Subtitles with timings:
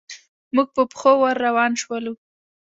[0.55, 2.13] موږ په پښو ور روان شولو.